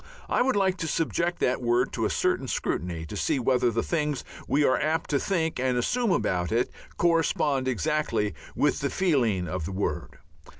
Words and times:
I 0.27 0.41
would 0.41 0.55
like 0.55 0.77
to 0.77 0.87
subject 0.87 1.37
that 1.41 1.61
word 1.61 1.93
to 1.93 2.05
a 2.05 2.09
certain 2.09 2.47
scrutiny 2.47 3.05
to 3.05 3.15
see 3.15 3.37
whether 3.37 3.69
the 3.69 3.83
things 3.83 4.23
we 4.47 4.63
are 4.63 4.81
apt 4.81 5.11
to 5.11 5.19
think 5.19 5.59
and 5.59 5.77
assume 5.77 6.09
about 6.11 6.51
it 6.51 6.71
correspond 6.97 7.67
exactly 7.67 8.33
with 8.55 8.79
the 8.79 8.89
feeling 8.89 9.47
of 9.47 9.65
the 9.65 9.71
word. 9.71 10.17